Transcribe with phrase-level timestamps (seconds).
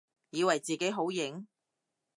[0.31, 1.45] 以為自己好型？